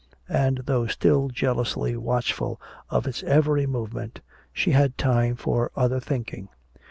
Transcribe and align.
And 0.33 0.63
though 0.65 0.87
still 0.87 1.27
jealously 1.29 1.95
watchful 1.95 2.59
of 2.89 3.05
its 3.05 3.21
every 3.21 3.67
movement, 3.67 4.21
she 4.51 4.71
had 4.71 4.97
time 4.97 5.35
for 5.35 5.71
other 5.75 5.99
thinking. 5.99 6.49